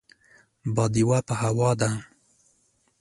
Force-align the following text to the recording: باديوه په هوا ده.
باديوه 0.75 1.19
په 1.27 1.33
هوا 1.41 1.71
ده. 1.79 1.91